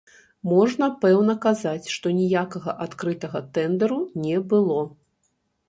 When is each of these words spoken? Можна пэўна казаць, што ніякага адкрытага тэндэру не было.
Можна 0.53 0.87
пэўна 1.03 1.35
казаць, 1.43 1.91
што 1.97 2.13
ніякага 2.21 2.75
адкрытага 2.87 3.45
тэндэру 3.61 4.01
не 4.25 4.37
было. 4.55 4.83